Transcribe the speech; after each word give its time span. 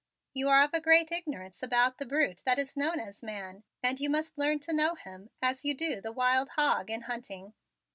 You 0.33 0.49
are 0.49 0.63
of 0.63 0.73
a 0.73 0.81
great 0.81 1.11
ignorance 1.11 1.61
about 1.61 1.99
the 1.99 2.07
brute 2.07 2.41
that 2.43 2.57
is 2.57 2.75
known 2.75 2.99
as 2.99 3.21
man 3.21 3.61
and 3.83 3.99
you 3.99 4.09
must 4.09 4.35
learn 4.35 4.57
to 4.61 4.73
know 4.73 4.95
him 4.95 5.29
as 5.43 5.63
you 5.63 5.75
do 5.75 6.01
the 6.01 6.11
wild 6.11 6.49
hog 6.55 6.89
in 6.89 7.01
hunting." 7.01 7.53